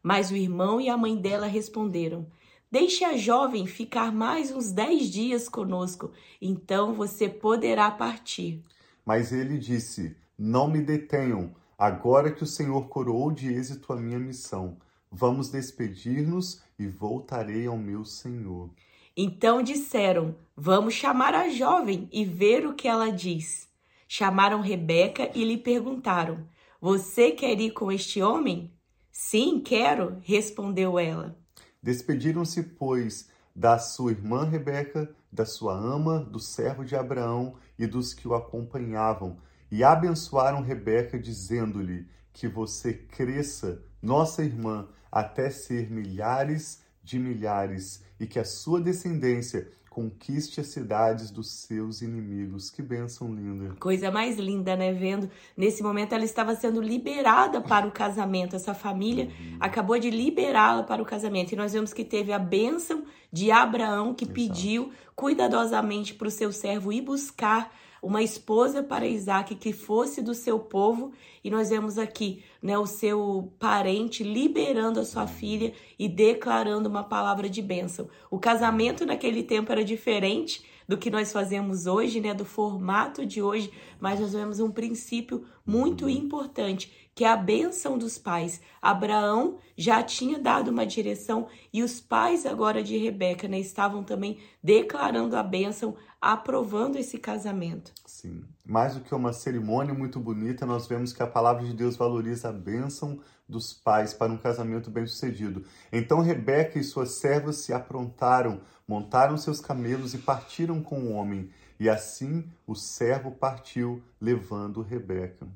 Mas 0.03 0.31
o 0.31 0.37
irmão 0.37 0.81
e 0.81 0.89
a 0.89 0.97
mãe 0.97 1.17
dela 1.17 1.47
responderam: 1.47 2.27
Deixe 2.71 3.05
a 3.05 3.17
jovem 3.17 3.67
ficar 3.67 4.11
mais 4.11 4.51
uns 4.51 4.73
dez 4.73 5.11
dias 5.11 5.49
conosco, 5.49 6.11
então 6.41 6.95
você 6.95 7.29
poderá 7.29 7.91
partir. 7.91 8.65
Mas 9.05 9.33
ele 9.33 9.59
disse: 9.59 10.17
Não 10.39 10.69
me 10.69 10.81
detenham, 10.81 11.55
agora 11.79 12.33
que 12.33 12.43
o 12.43 12.47
Senhor 12.47 12.89
coroou 12.89 13.31
de 13.31 13.53
êxito 13.53 13.93
a 13.93 13.97
minha 13.97 14.19
missão. 14.19 14.79
Vamos 15.11 15.51
despedir-nos 15.51 16.63
e 16.79 16.87
voltarei 16.87 17.67
ao 17.67 17.77
meu 17.77 18.05
Senhor. 18.05 18.71
Então 19.15 19.63
disseram: 19.63 20.35
Vamos 20.57 20.95
chamar 20.95 21.35
a 21.35 21.51
jovem 21.51 22.09
e 22.11 22.25
ver 22.25 22.67
o 22.67 22.75
que 22.75 22.89
ela 22.89 23.11
diz. 23.11 23.69
Chamaram 24.09 24.63
Rebeca 24.63 25.31
e 25.35 25.45
lhe 25.45 25.59
perguntaram: 25.59 26.49
Você 26.81 27.33
quer 27.33 27.61
ir 27.61 27.73
com 27.73 27.93
este 27.93 28.23
homem? 28.23 28.72
Sim, 29.13 29.61
quero, 29.61 30.17
respondeu 30.23 30.99
ela. 30.99 31.37
Despediram-se, 31.83 32.63
pois, 32.63 33.29
da 33.55 33.79
sua 33.79 34.13
irmã 34.13 34.45
Rebeca, 34.45 35.15
da 35.31 35.45
sua 35.45 35.75
ama, 35.75 36.21
do 36.21 36.41
servo 36.41 36.83
de 36.83 36.97
Abraão 36.97 37.57
e 37.79 37.87
dos 37.87 38.15
que 38.15 38.27
o 38.27 38.35
acompanhavam, 38.35 39.37
e 39.71 39.85
abençoaram 39.85 40.63
Rebeca, 40.63 41.19
dizendo-lhe: 41.19 42.09
Que 42.33 42.49
você 42.49 42.95
cresça, 42.95 43.83
nossa 44.01 44.43
irmã, 44.43 44.89
até 45.11 45.51
ser 45.51 45.91
milhares 45.91 46.83
de 47.05 47.19
milhares, 47.19 48.03
e 48.19 48.27
que 48.27 48.39
a 48.39 48.45
sua 48.45 48.81
descendência 48.81 49.71
conquiste 49.93 50.59
as 50.59 50.69
cidades 50.69 51.31
dos 51.31 51.51
seus 51.51 52.01
inimigos. 52.01 52.71
Que 52.71 52.81
bênção 52.81 53.33
linda. 53.33 53.75
Coisa 53.79 54.11
mais 54.11 54.39
linda, 54.39 54.75
né? 54.75 54.91
Vendo, 54.91 55.31
nesse 55.55 55.83
momento 55.83 56.15
ela 56.15 56.25
estava 56.25 56.55
sendo 56.57 56.81
liberada 56.81 57.61
para 57.61 57.87
o 57.87 57.93
casamento. 57.93 58.57
Essa 58.57 58.73
família 58.73 59.27
uhum. 59.27 59.59
acabou 59.61 59.99
de 59.99 60.09
liberá-la 60.09 60.83
para 60.83 61.03
o 61.03 61.05
casamento. 61.05 61.53
E 61.53 61.57
nós 61.57 61.75
vemos 61.75 61.93
que 61.93 62.05
teve 62.05 62.33
a 62.33 62.39
bênção 62.39 63.05
de 63.31 63.51
Abraão, 63.51 64.15
que 64.15 64.25
Exato. 64.25 64.35
pediu 64.35 64.93
cuidadosamente 65.15 66.15
para 66.15 66.29
o 66.29 66.31
seu 66.31 66.51
servo 66.53 66.91
ir 66.91 67.03
buscar 67.03 67.71
uma 68.03 68.21
esposa 68.21 68.83
para 68.83 69.07
Isaac 69.07 69.55
que 69.55 69.73
fosse 69.73 70.21
do 70.21 70.35
seu 70.35 70.59
povo, 70.59 71.13
e 71.45 71.49
nós 71.49 71.71
vemos 71.71 71.99
aqui 71.99 72.43
né, 72.61 72.77
o 72.77 72.87
seu 72.87 73.53
parente 73.61 74.25
liberando 74.25 74.99
a 74.99 75.05
sua 75.05 75.29
filha 75.29 75.73
e 75.97 76.09
declarando 76.09 76.89
uma 76.89 77.05
palavra 77.05 77.49
de 77.49 77.63
bênção. 77.63 78.09
O 78.29 78.41
casamento 78.41 79.07
naquele 79.07 79.45
tempo 79.45 79.71
era 79.71 79.85
diferente 79.85 80.65
do 80.87 80.97
que 80.97 81.11
nós 81.11 81.33
fazemos 81.33 81.87
hoje, 81.87 82.21
né, 82.21 82.35
do 82.35 82.45
formato 82.45 83.25
de 83.25 83.43
hoje, 83.43 83.73
mas 84.01 84.21
nós 84.21 84.33
vemos 84.33 84.61
um 84.61 84.71
princípio 84.71 85.45
muito 85.65 86.09
importante, 86.09 87.11
que 87.15 87.25
é 87.25 87.29
a 87.29 87.37
bênção 87.37 87.99
dos 87.99 88.19
pais. 88.19 88.61
Abraão 88.81 89.59
já 89.77 90.03
tinha 90.03 90.39
dado 90.39 90.71
uma 90.71 90.87
direção 90.87 91.47
e 91.73 91.83
os 91.83 92.01
pais 92.01 92.47
agora 92.47 92.83
de 92.83 92.97
Rebeca, 92.97 93.47
né, 93.49 93.59
estavam 93.59 94.03
também 94.03 94.39
declarando 94.63 95.37
a 95.37 95.43
bênção, 95.43 95.95
aprovando 96.21 96.97
esse 96.97 97.19
casamento. 97.19 97.93
Sim. 98.07 98.45
Mais 98.65 98.95
do 98.95 99.01
que 99.01 99.15
uma 99.15 99.33
cerimônia 99.33 99.93
muito 99.93 100.21
bonita, 100.21 100.65
nós 100.65 100.87
vemos 100.87 101.13
que 101.13 101.23
a 101.23 101.27
palavra 101.27 101.65
de 101.65 101.75
Deus 101.75 101.97
valoriza 101.97 102.49
a 102.49 102.53
bênção 102.53 103.21
dos 103.53 103.73
pais 103.73 104.13
para 104.13 104.33
um 104.33 104.39
casamento 104.39 104.91
bem-sucedido. 104.91 105.65
Então 105.93 106.21
Rebeca 106.21 106.79
e 106.79 106.83
suas 106.83 107.11
servas 107.11 107.59
se 107.59 107.73
aprontaram, 107.73 108.63
montaram 108.89 109.37
seus 109.37 109.61
camelos 109.61 110.15
e 110.15 110.19
partiram 110.19 110.83
com 110.83 111.01
o 111.01 111.13
homem. 111.13 111.51
E 111.79 111.89
assim 111.89 112.51
o 112.67 112.75
servo 112.75 113.31
partiu, 113.31 114.03
levando 114.21 114.83
Rebeca. 114.83 115.47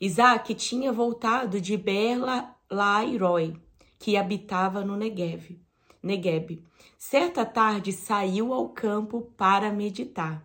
Isaac 0.00 0.54
tinha 0.54 0.92
voltado 0.92 1.60
de 1.60 1.76
Berla-Lairoi, 1.76 3.56
que 3.98 4.16
habitava 4.16 4.84
no 4.84 4.96
Negev. 4.96 5.58
Negueb. 6.02 6.62
Certa 6.98 7.46
tarde 7.46 7.92
saiu 7.92 8.52
ao 8.52 8.68
campo 8.68 9.32
para 9.36 9.72
meditar. 9.72 10.44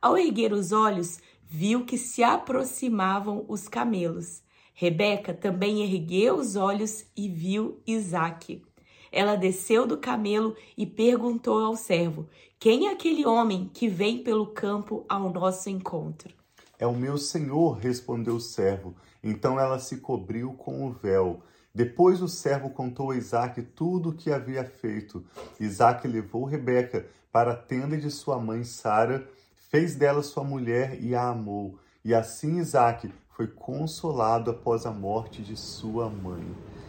Ao 0.00 0.18
erguer 0.18 0.52
os 0.52 0.70
olhos, 0.70 1.18
viu 1.42 1.86
que 1.86 1.96
se 1.96 2.22
aproximavam 2.22 3.44
os 3.48 3.66
camelos. 3.66 4.42
Rebeca 4.80 5.34
também 5.34 5.82
ergueu 5.82 6.36
os 6.36 6.54
olhos 6.54 7.04
e 7.16 7.28
viu 7.28 7.82
Isaque. 7.84 8.62
Ela 9.10 9.34
desceu 9.34 9.84
do 9.84 9.98
camelo 9.98 10.54
e 10.76 10.86
perguntou 10.86 11.58
ao 11.58 11.74
servo: 11.74 12.28
Quem 12.60 12.86
é 12.86 12.92
aquele 12.92 13.26
homem 13.26 13.68
que 13.74 13.88
vem 13.88 14.22
pelo 14.22 14.46
campo 14.46 15.04
ao 15.08 15.32
nosso 15.32 15.68
encontro? 15.68 16.32
É 16.78 16.86
o 16.86 16.94
meu 16.94 17.18
senhor, 17.18 17.72
respondeu 17.72 18.36
o 18.36 18.40
servo. 18.40 18.94
Então 19.20 19.58
ela 19.58 19.80
se 19.80 19.96
cobriu 19.96 20.52
com 20.52 20.86
o 20.86 20.92
véu. 20.92 21.42
Depois 21.74 22.22
o 22.22 22.28
servo 22.28 22.70
contou 22.70 23.10
a 23.10 23.16
Isaac 23.16 23.60
tudo 23.74 24.10
o 24.10 24.14
que 24.14 24.30
havia 24.30 24.62
feito. 24.62 25.24
Isaac 25.58 26.06
levou 26.06 26.44
Rebeca 26.44 27.04
para 27.32 27.50
a 27.50 27.56
tenda 27.56 27.96
de 27.96 28.12
sua 28.12 28.38
mãe 28.38 28.62
Sara, 28.62 29.28
fez 29.56 29.96
dela 29.96 30.22
sua 30.22 30.44
mulher 30.44 31.02
e 31.02 31.16
a 31.16 31.30
amou. 31.30 31.80
E 32.04 32.14
assim 32.14 32.58
Isaac 32.58 33.12
foi 33.38 33.46
consolado 33.46 34.50
após 34.50 34.84
a 34.84 34.90
morte 34.90 35.42
de 35.42 35.56
sua 35.56 36.10
mãe. 36.10 36.44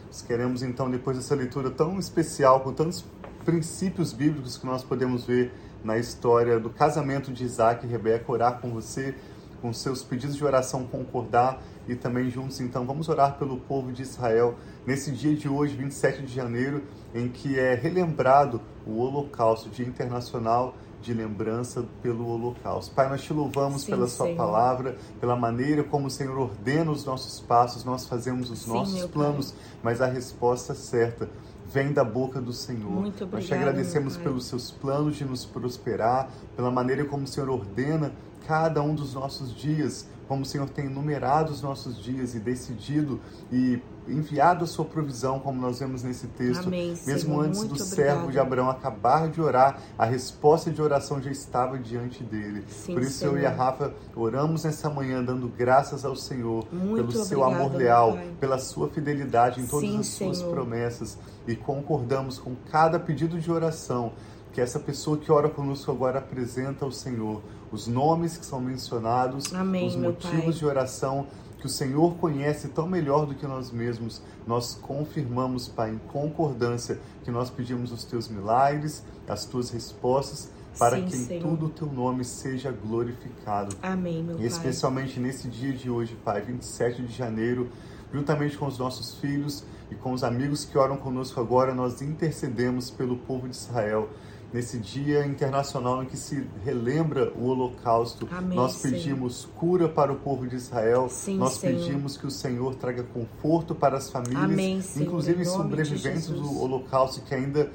Nós 0.06 0.20
queremos 0.20 0.64
então, 0.64 0.90
depois 0.90 1.16
dessa 1.16 1.36
leitura 1.36 1.70
tão 1.70 1.96
especial, 1.96 2.58
com 2.58 2.72
tantos 2.72 3.04
princípios 3.44 4.12
bíblicos 4.12 4.58
que 4.58 4.66
nós 4.66 4.82
podemos 4.82 5.24
ver 5.24 5.52
na 5.84 5.96
história 5.96 6.58
do 6.58 6.68
casamento 6.68 7.32
de 7.32 7.44
Isaac 7.44 7.86
e 7.86 7.88
Rebeca, 7.88 8.32
orar 8.32 8.60
com 8.60 8.68
você, 8.70 9.14
com 9.62 9.72
seus 9.72 10.02
pedidos 10.02 10.34
de 10.34 10.44
oração 10.44 10.84
concordar 10.88 11.62
e 11.86 11.94
também 11.94 12.28
juntos, 12.28 12.60
então, 12.60 12.84
vamos 12.84 13.08
orar 13.08 13.38
pelo 13.38 13.56
povo 13.56 13.92
de 13.92 14.02
Israel 14.02 14.56
nesse 14.84 15.12
dia 15.12 15.36
de 15.36 15.48
hoje, 15.48 15.76
27 15.76 16.22
de 16.22 16.34
janeiro, 16.34 16.82
em 17.14 17.28
que 17.28 17.60
é 17.60 17.76
relembrado 17.76 18.60
o 18.84 18.98
Holocausto, 18.98 19.68
Dia 19.68 19.86
Internacional 19.86 20.74
de 21.02 21.14
Lembrança 21.14 21.84
pelo 22.02 22.28
Holocausto. 22.28 22.94
Pai, 22.94 23.08
nós 23.08 23.22
te 23.22 23.32
louvamos 23.32 23.82
Sim, 23.82 23.92
pela 23.92 24.06
Sua 24.06 24.26
Senhor. 24.26 24.36
palavra, 24.36 24.96
pela 25.20 25.34
maneira 25.36 25.82
como 25.82 26.06
o 26.06 26.10
Senhor 26.10 26.38
ordena 26.38 26.90
os 26.90 27.04
nossos 27.04 27.40
passos, 27.40 27.84
nós 27.84 28.06
fazemos 28.06 28.50
os 28.50 28.60
Sim, 28.60 28.72
nossos 28.72 29.04
planos, 29.06 29.54
mas 29.82 30.00
a 30.00 30.06
resposta 30.06 30.74
certa 30.74 31.28
vem 31.72 31.92
da 31.92 32.02
boca 32.02 32.40
do 32.40 32.52
Senhor. 32.52 32.90
Muito 32.90 33.26
Nós 33.26 33.46
te 33.46 33.54
agradecemos 33.54 34.14
Pai. 34.16 34.24
pelos 34.24 34.46
seus 34.46 34.70
planos 34.70 35.16
de 35.16 35.24
nos 35.24 35.44
prosperar, 35.44 36.28
pela 36.56 36.70
maneira 36.70 37.04
como 37.04 37.24
o 37.24 37.26
Senhor 37.26 37.48
ordena 37.48 38.12
cada 38.46 38.82
um 38.82 38.94
dos 38.94 39.14
nossos 39.14 39.54
dias, 39.54 40.08
como 40.30 40.42
o 40.42 40.46
Senhor 40.46 40.70
tem 40.70 40.88
numerado 40.88 41.50
os 41.50 41.60
nossos 41.60 42.00
dias 42.00 42.36
e 42.36 42.38
decidido 42.38 43.20
e 43.50 43.82
enviado 44.06 44.62
a 44.62 44.66
sua 44.66 44.84
provisão, 44.84 45.40
como 45.40 45.60
nós 45.60 45.80
vemos 45.80 46.04
nesse 46.04 46.28
texto. 46.28 46.68
Amém, 46.68 46.90
Mesmo 47.04 47.32
Senhor. 47.32 47.46
antes 47.46 47.64
do 47.64 47.76
servo 47.76 48.30
de 48.30 48.38
Abraão 48.38 48.70
acabar 48.70 49.28
de 49.28 49.40
orar, 49.40 49.80
a 49.98 50.04
resposta 50.04 50.70
de 50.70 50.80
oração 50.80 51.20
já 51.20 51.32
estava 51.32 51.76
diante 51.80 52.22
dele. 52.22 52.62
Sim, 52.68 52.94
Por 52.94 53.02
isso 53.02 53.24
eu 53.24 53.36
e 53.36 53.40
Senhor. 53.40 53.52
a 53.52 53.56
Rafa 53.56 53.92
oramos 54.14 54.62
nessa 54.62 54.88
manhã 54.88 55.20
dando 55.20 55.48
graças 55.48 56.04
ao 56.04 56.14
Senhor 56.14 56.64
Muito 56.72 57.08
pelo 57.12 57.24
seu 57.24 57.42
amor 57.42 57.74
leal, 57.74 58.12
Pai. 58.12 58.30
pela 58.38 58.58
sua 58.60 58.88
fidelidade 58.88 59.60
em 59.60 59.66
todas 59.66 59.90
Sim, 59.90 59.98
as 59.98 60.06
suas 60.06 60.38
Senhor. 60.38 60.54
promessas 60.54 61.18
e 61.44 61.56
concordamos 61.56 62.38
com 62.38 62.54
cada 62.70 63.00
pedido 63.00 63.40
de 63.40 63.50
oração 63.50 64.12
que 64.52 64.60
essa 64.60 64.78
pessoa 64.80 65.16
que 65.16 65.30
ora 65.30 65.48
conosco 65.48 65.90
agora 65.90 66.18
apresenta 66.18 66.84
ao 66.84 66.90
Senhor, 66.92 67.40
os 67.70 67.86
nomes 67.86 68.36
que 68.36 68.44
são 68.44 68.60
mencionados, 68.60 69.54
Amém, 69.54 69.86
os 69.86 69.96
motivos 69.96 70.44
Pai. 70.44 70.52
de 70.52 70.66
oração 70.66 71.26
que 71.58 71.66
o 71.66 71.68
Senhor 71.68 72.14
conhece 72.16 72.68
tão 72.68 72.88
melhor 72.88 73.26
do 73.26 73.34
que 73.34 73.46
nós 73.46 73.70
mesmos. 73.70 74.22
Nós 74.46 74.74
confirmamos, 74.80 75.68
Pai, 75.68 75.90
em 75.90 75.98
concordância, 76.08 76.98
que 77.22 77.30
nós 77.30 77.50
pedimos 77.50 77.92
os 77.92 78.02
teus 78.04 78.28
milagres, 78.28 79.04
as 79.28 79.44
tuas 79.44 79.70
respostas, 79.70 80.50
para 80.78 80.96
Sim, 80.96 81.04
que 81.04 81.16
em 81.16 81.24
Senhor. 81.26 81.42
tudo 81.42 81.66
o 81.66 81.68
teu 81.68 81.86
nome 81.86 82.24
seja 82.24 82.72
glorificado. 82.72 83.76
Amém, 83.82 84.22
meu 84.22 84.36
E 84.36 84.38
Pai. 84.38 84.46
especialmente 84.46 85.20
nesse 85.20 85.48
dia 85.48 85.72
de 85.72 85.90
hoje, 85.90 86.16
Pai, 86.24 86.40
27 86.40 87.02
de 87.02 87.12
janeiro, 87.14 87.68
juntamente 88.12 88.56
com 88.56 88.66
os 88.66 88.78
nossos 88.78 89.16
filhos 89.16 89.62
e 89.90 89.94
com 89.94 90.12
os 90.12 90.24
amigos 90.24 90.64
que 90.64 90.78
oram 90.78 90.96
conosco 90.96 91.38
agora, 91.40 91.74
nós 91.74 92.00
intercedemos 92.00 92.90
pelo 92.90 93.16
povo 93.18 93.48
de 93.48 93.56
Israel. 93.56 94.08
Nesse 94.52 94.78
dia 94.78 95.24
internacional 95.24 96.02
em 96.02 96.06
que 96.06 96.16
se 96.16 96.44
relembra 96.64 97.32
o 97.36 97.46
Holocausto, 97.46 98.26
Amém, 98.32 98.56
nós 98.56 98.72
Senhor. 98.72 98.94
pedimos 98.96 99.48
cura 99.56 99.88
para 99.88 100.12
o 100.12 100.16
povo 100.16 100.46
de 100.46 100.56
Israel, 100.56 101.08
Sim, 101.08 101.36
nós 101.38 101.52
Senhor. 101.54 101.78
pedimos 101.78 102.16
que 102.16 102.26
o 102.26 102.30
Senhor 102.30 102.74
traga 102.74 103.04
conforto 103.04 103.74
para 103.76 103.96
as 103.96 104.10
famílias, 104.10 104.42
Amém, 104.42 104.82
inclusive 104.96 105.44
de 105.44 105.48
sobreviventes 105.48 106.26
do. 106.26 106.60
Holocausto 106.60 107.20
que 107.22 107.34
ainda 107.34 107.70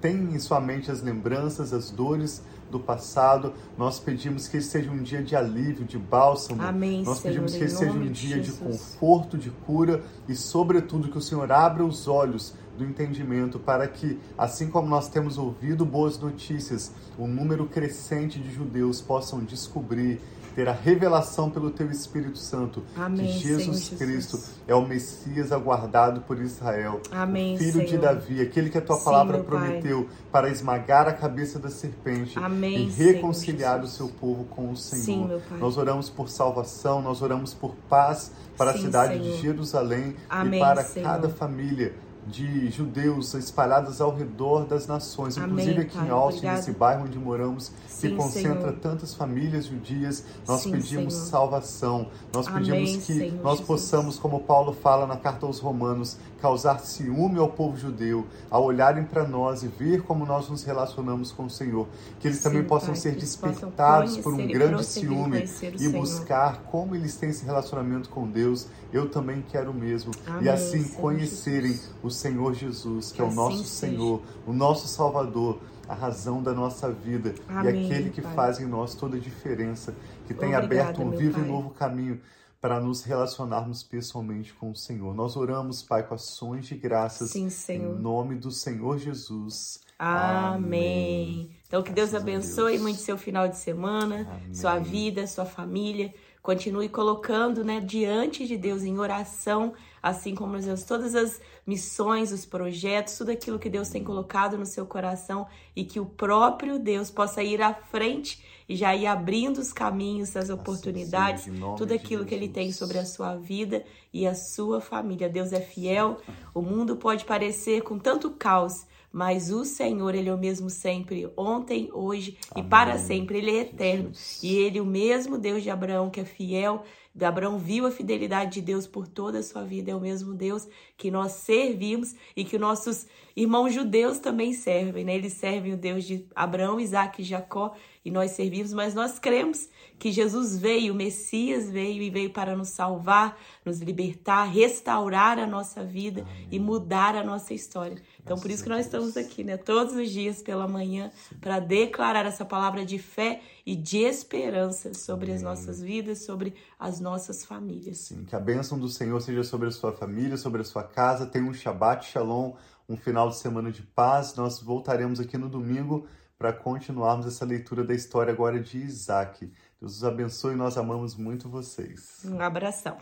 tem 0.00 0.16
em 0.34 0.38
sua 0.38 0.60
mente 0.60 0.90
as 0.90 1.02
lembranças, 1.02 1.72
as 1.72 1.90
dores 1.90 2.42
do 2.70 2.78
passado. 2.80 3.52
Nós 3.76 3.98
pedimos 4.00 4.48
que 4.48 4.60
seja 4.60 4.90
um 4.90 5.02
dia 5.02 5.22
de 5.22 5.36
alívio, 5.36 5.84
de 5.84 5.98
bálsamo. 5.98 6.62
Amém, 6.62 7.02
Nós 7.02 7.18
Senhor, 7.18 7.34
pedimos 7.34 7.54
que 7.54 7.68
seja 7.68 7.92
um 7.92 8.02
de 8.02 8.10
dia 8.10 8.38
de 8.40 8.46
Jesus. 8.50 8.58
conforto, 8.58 9.38
de 9.38 9.50
cura 9.50 10.02
e, 10.28 10.34
sobretudo, 10.34 11.08
que 11.08 11.16
o 11.18 11.22
Senhor 11.22 11.50
abra 11.52 11.84
os 11.84 12.06
olhos 12.08 12.54
do 12.76 12.84
entendimento 12.84 13.58
para 13.58 13.86
que, 13.88 14.18
assim 14.36 14.68
como 14.68 14.88
nós 14.88 15.08
temos 15.08 15.38
ouvido 15.38 15.84
boas 15.84 16.18
notícias, 16.18 16.92
um 17.18 17.26
número 17.26 17.66
crescente 17.66 18.38
de 18.38 18.52
judeus 18.52 19.00
possam 19.00 19.40
descobrir, 19.40 20.20
ter 20.54 20.68
a 20.68 20.72
revelação 20.72 21.50
pelo 21.50 21.68
Teu 21.68 21.90
Espírito 21.90 22.38
Santo 22.38 22.84
Amém, 22.96 23.26
que 23.26 23.32
Jesus 23.40 23.64
Senhor 23.64 23.98
Jesus. 23.98 23.98
Cristo 23.98 24.40
é 24.68 24.74
o 24.74 24.86
Messias 24.86 25.50
aguardado 25.50 26.20
por 26.20 26.40
Israel, 26.40 27.00
Amém, 27.10 27.56
o 27.56 27.58
Filho 27.58 27.80
de 27.80 27.88
Senhor. 27.90 28.02
Davi, 28.02 28.40
aquele 28.40 28.70
que 28.70 28.78
a 28.78 28.80
Tua 28.80 28.96
Sim, 28.96 29.04
palavra 29.04 29.38
meu 29.38 29.44
Pai. 29.44 29.58
prometeu 29.58 30.08
para 30.30 30.48
esmagar 30.48 31.08
a 31.08 31.12
cabeça 31.12 31.58
da 31.58 31.68
serpente 31.70 32.38
Amém, 32.38 32.86
e 32.86 32.92
Senhor 32.92 33.14
reconciliar 33.14 33.78
o 33.78 33.82
Jesus. 33.82 33.96
seu 33.96 34.08
povo 34.10 34.44
com 34.44 34.70
o 34.70 34.76
Senhor. 34.76 35.40
Sim. 35.48 35.58
Nós 35.58 35.76
oramos 35.76 36.08
por 36.08 36.28
salvação, 36.28 37.02
nós 37.02 37.20
oramos 37.20 37.52
por 37.52 37.74
paz 37.88 38.30
para 38.56 38.72
Sim, 38.74 38.78
a 38.78 38.82
cidade 38.82 39.14
Senhor. 39.14 39.34
de 39.36 39.42
Jerusalém 39.42 40.14
e 40.54 40.58
para 40.60 40.84
Senhor. 40.84 41.04
cada 41.04 41.28
família 41.28 41.94
de 42.26 42.70
judeus 42.70 43.34
espalhados 43.34 44.00
ao 44.00 44.14
redor 44.14 44.64
das 44.64 44.86
nações, 44.86 45.36
Amém, 45.36 45.50
inclusive 45.50 45.80
aqui 45.82 45.96
Pai. 45.96 46.06
em 46.06 46.10
Austin, 46.10 46.36
Obrigada. 46.38 46.56
nesse 46.58 46.72
bairro 46.72 47.04
onde 47.04 47.18
moramos, 47.18 47.70
Sim, 47.86 48.10
que 48.10 48.16
concentra 48.16 48.60
Senhor. 48.60 48.72
tantas 48.80 49.14
famílias 49.14 49.66
judias. 49.66 50.24
Nós 50.46 50.62
Sim, 50.62 50.72
pedimos 50.72 51.14
Senhor. 51.14 51.26
salvação, 51.26 52.08
nós 52.32 52.46
Amém, 52.48 52.64
pedimos 52.64 53.06
que 53.06 53.12
Senhor 53.14 53.42
nós 53.42 53.58
Jesus. 53.58 53.66
possamos, 53.66 54.18
como 54.18 54.40
Paulo 54.40 54.72
fala 54.72 55.06
na 55.06 55.16
carta 55.16 55.44
aos 55.46 55.58
Romanos, 55.58 56.16
causar 56.44 56.78
ciúme 56.80 57.38
ao 57.38 57.48
povo 57.48 57.74
judeu, 57.74 58.26
ao 58.50 58.64
olharem 58.64 59.02
para 59.02 59.26
nós 59.26 59.62
e 59.62 59.68
ver 59.68 60.02
como 60.02 60.26
nós 60.26 60.46
nos 60.50 60.62
relacionamos 60.62 61.32
com 61.32 61.46
o 61.46 61.50
Senhor, 61.50 61.88
que 62.20 62.28
eles 62.28 62.36
Sim, 62.36 62.42
também 62.42 62.62
possam 62.64 62.88
Pai, 62.88 62.96
ser 62.96 63.08
eles 63.12 63.34
possam 63.34 63.70
despertados 63.70 64.18
por 64.18 64.34
um 64.34 64.40
e 64.40 64.46
grande 64.52 64.84
ciúme 64.84 65.42
e 65.42 65.46
Senhor. 65.46 65.92
buscar 65.92 66.64
como 66.64 66.94
eles 66.94 67.16
têm 67.16 67.30
esse 67.30 67.46
relacionamento 67.46 68.10
com 68.10 68.28
Deus. 68.28 68.66
Eu 68.92 69.08
também 69.08 69.42
quero 69.50 69.70
o 69.70 69.74
mesmo. 69.74 70.12
e 70.26 70.30
Amém, 70.30 70.48
assim 70.50 70.84
Senhor 70.84 71.00
conhecerem 71.00 71.72
Jesus. 71.72 71.94
o 72.02 72.10
Senhor 72.10 72.52
Jesus, 72.54 73.10
que 73.10 73.16
Que 73.16 73.22
é 73.22 73.24
o 73.24 73.28
assim 73.28 73.36
nosso 73.36 73.64
seja. 73.64 73.92
Senhor, 73.92 74.20
o 74.46 74.52
nosso 74.52 74.86
Salvador, 74.86 75.60
a 75.88 75.94
razão 75.94 76.42
da 76.42 76.52
nossa 76.52 76.90
vida 76.92 77.34
Amém, 77.48 77.82
e 77.82 77.86
aquele 77.86 78.10
que 78.10 78.20
Pai. 78.20 78.34
faz 78.34 78.60
em 78.60 78.66
nós 78.66 78.94
toda 78.94 79.16
a 79.16 79.20
diferença, 79.20 79.94
que 80.26 80.34
tem 80.34 80.54
Obrigada, 80.54 80.66
aberto 80.90 81.02
um 81.02 81.10
vivo 81.10 81.38
Pai. 81.38 81.42
e 81.42 81.48
novo 81.50 81.70
caminho 81.70 82.20
para 82.64 82.80
nos 82.80 83.04
relacionarmos 83.04 83.82
pessoalmente 83.82 84.54
com 84.54 84.70
o 84.70 84.74
Senhor. 84.74 85.14
Nós 85.14 85.36
oramos, 85.36 85.82
Pai, 85.82 86.02
com 86.02 86.14
ações 86.14 86.64
de 86.64 86.74
graças 86.74 87.32
Sim, 87.32 87.50
Senhor. 87.50 87.94
em 87.94 88.00
nome 88.00 88.36
do 88.36 88.50
Senhor 88.50 88.96
Jesus. 88.96 89.82
Amém. 89.98 91.54
Então 91.68 91.82
que 91.82 91.92
Deus 91.92 92.12
Graças 92.12 92.22
abençoe 92.22 92.72
Deus. 92.72 92.82
muito 92.82 93.00
seu 93.00 93.18
final 93.18 93.46
de 93.48 93.58
semana, 93.58 94.26
Amém. 94.26 94.54
sua 94.54 94.78
vida, 94.78 95.26
sua 95.26 95.44
família. 95.44 96.14
Continue 96.44 96.90
colocando, 96.90 97.64
né, 97.64 97.80
diante 97.80 98.46
de 98.46 98.54
Deus 98.58 98.82
em 98.82 98.98
oração, 98.98 99.72
assim 100.02 100.34
como 100.34 100.58
Deus, 100.58 100.84
todas 100.84 101.14
as 101.14 101.40
missões, 101.66 102.32
os 102.32 102.44
projetos, 102.44 103.16
tudo 103.16 103.30
aquilo 103.30 103.58
que 103.58 103.70
Deus 103.70 103.88
tem 103.88 104.04
colocado 104.04 104.58
no 104.58 104.66
seu 104.66 104.84
coração 104.84 105.46
e 105.74 105.86
que 105.86 105.98
o 105.98 106.04
próprio 106.04 106.78
Deus 106.78 107.10
possa 107.10 107.42
ir 107.42 107.62
à 107.62 107.72
frente 107.72 108.44
e 108.68 108.76
já 108.76 108.94
ir 108.94 109.06
abrindo 109.06 109.56
os 109.56 109.72
caminhos, 109.72 110.36
as 110.36 110.50
oportunidades, 110.50 111.46
nome 111.46 111.78
tudo 111.78 111.94
aquilo 111.94 112.26
que 112.26 112.34
ele 112.34 112.50
tem 112.50 112.72
sobre 112.72 112.98
a 112.98 113.06
sua 113.06 113.36
vida 113.36 113.82
e 114.12 114.26
a 114.26 114.34
sua 114.34 114.82
família. 114.82 115.30
Deus 115.30 115.50
é 115.50 115.62
fiel. 115.62 116.18
O 116.52 116.60
mundo 116.60 116.94
pode 116.96 117.24
parecer 117.24 117.80
com 117.80 117.98
tanto 117.98 118.30
caos, 118.32 118.84
mas 119.14 119.52
o 119.52 119.64
Senhor, 119.64 120.12
ele 120.12 120.28
é 120.28 120.34
o 120.34 120.36
mesmo 120.36 120.68
sempre, 120.68 121.30
ontem, 121.36 121.88
hoje 121.92 122.36
e 122.56 122.58
Amém. 122.58 122.68
para 122.68 122.98
sempre. 122.98 123.38
Ele 123.38 123.52
é 123.52 123.60
eterno. 123.60 124.08
Jesus. 124.08 124.42
E 124.42 124.56
ele, 124.56 124.80
o 124.80 124.84
mesmo 124.84 125.38
Deus 125.38 125.62
de 125.62 125.70
Abraão, 125.70 126.10
que 126.10 126.18
é 126.18 126.24
fiel, 126.24 126.82
Abraão 127.22 127.56
viu 127.56 127.86
a 127.86 127.92
fidelidade 127.92 128.54
de 128.54 128.60
Deus 128.60 128.88
por 128.88 129.06
toda 129.06 129.38
a 129.38 129.42
sua 129.44 129.62
vida, 129.62 129.92
é 129.92 129.94
o 129.94 130.00
mesmo 130.00 130.34
Deus 130.34 130.66
que 130.96 131.10
nós 131.10 131.32
servimos 131.32 132.14
e 132.36 132.44
que 132.44 132.58
nossos 132.58 133.06
irmãos 133.36 133.74
judeus 133.74 134.18
também 134.18 134.52
servem, 134.52 135.04
né? 135.04 135.14
Eles 135.14 135.32
servem 135.32 135.72
o 135.72 135.76
Deus 135.76 136.04
de 136.04 136.26
Abraão, 136.34 136.78
Isaac 136.78 137.20
e 137.20 137.24
Jacó 137.24 137.74
e 138.04 138.10
nós 138.10 138.32
servimos, 138.32 138.72
mas 138.74 138.94
nós 138.94 139.18
cremos 139.18 139.68
que 139.98 140.12
Jesus 140.12 140.58
veio, 140.58 140.92
o 140.92 140.96
Messias 140.96 141.70
veio 141.70 142.02
e 142.02 142.10
veio 142.10 142.30
para 142.30 142.54
nos 142.54 142.68
salvar, 142.68 143.38
nos 143.64 143.80
libertar, 143.80 144.44
restaurar 144.44 145.38
a 145.38 145.46
nossa 145.46 145.82
vida 145.82 146.24
e 146.50 146.58
mudar 146.58 147.16
a 147.16 147.24
nossa 147.24 147.54
história. 147.54 147.96
Então, 148.22 148.38
por 148.38 148.50
isso 148.50 148.62
que 148.62 148.68
nós 148.68 148.84
estamos 148.84 149.16
aqui, 149.16 149.42
né? 149.42 149.56
Todos 149.56 149.94
os 149.94 150.10
dias 150.10 150.42
pela 150.42 150.68
manhã 150.68 151.10
para 151.40 151.58
declarar 151.58 152.26
essa 152.26 152.44
palavra 152.44 152.84
de 152.84 152.98
fé 152.98 153.40
e 153.64 153.74
de 153.74 153.98
esperança 153.98 154.92
sobre 154.92 155.32
as 155.32 155.40
nossas 155.40 155.80
vidas, 155.80 156.24
sobre 156.24 156.54
as 156.78 157.00
nossas 157.00 157.44
famílias. 157.44 157.98
Sim, 157.98 158.24
que 158.24 158.36
a 158.36 158.40
bênção 158.40 158.78
do 158.78 158.88
Senhor 158.88 159.20
seja 159.20 159.42
sobre 159.42 159.68
a 159.68 159.70
sua 159.70 159.92
família, 159.92 160.36
sobre 160.36 160.60
a 160.60 160.64
sua 160.64 160.83
casa. 160.84 161.26
Tenha 161.26 161.44
um 161.44 161.54
Shabbat 161.54 162.06
Shalom, 162.06 162.54
um 162.88 162.96
final 162.96 163.28
de 163.28 163.36
semana 163.36 163.70
de 163.70 163.82
paz. 163.82 164.34
Nós 164.34 164.60
voltaremos 164.60 165.20
aqui 165.20 165.36
no 165.36 165.48
domingo 165.48 166.06
para 166.38 166.52
continuarmos 166.52 167.26
essa 167.26 167.44
leitura 167.44 167.84
da 167.84 167.94
história 167.94 168.32
agora 168.32 168.60
de 168.60 168.78
Isaac. 168.78 169.52
Deus 169.80 169.96
os 169.96 170.04
abençoe 170.04 170.54
nós 170.54 170.76
amamos 170.76 171.14
muito 171.14 171.48
vocês. 171.48 172.20
Um 172.24 172.40
abração. 172.40 172.98